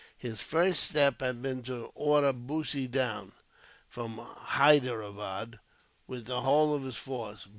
His 0.17 0.41
first 0.41 0.85
step 0.85 1.19
had 1.21 1.43
been 1.43 1.61
to 1.61 1.91
order 1.93 2.33
Bussy 2.33 2.87
down, 2.87 3.33
from 3.87 4.17
Hyderabad, 4.17 5.59
with 6.07 6.25
the 6.25 6.41
whole 6.41 6.73
of 6.73 6.81
his 6.81 6.97
force. 6.97 7.45